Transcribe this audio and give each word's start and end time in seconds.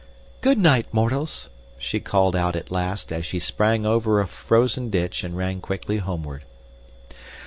"Good 0.41 0.57
night, 0.57 0.91
mortals!" 0.91 1.47
she 1.77 1.99
called 1.99 2.35
out 2.35 2.55
at 2.55 2.71
last 2.71 3.11
as 3.13 3.23
she 3.23 3.37
sprang 3.37 3.85
over 3.85 4.19
a 4.19 4.25
frozen 4.27 4.89
ditch 4.89 5.23
and 5.23 5.37
ran 5.37 5.61
quickly 5.61 5.97
homeward. 5.97 6.43